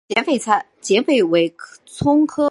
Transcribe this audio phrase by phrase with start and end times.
[0.09, 0.25] 碱
[0.81, 1.55] 韭为
[1.85, 2.37] 葱科葱属的植物。